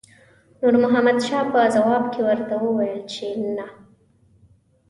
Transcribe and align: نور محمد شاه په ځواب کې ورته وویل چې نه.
نور 0.61 0.73
محمد 0.83 1.17
شاه 1.27 1.45
په 1.51 1.59
ځواب 1.75 2.03
کې 2.13 2.21
ورته 2.29 2.55
وویل 2.63 2.99
چې 3.13 3.27
نه. 3.57 3.65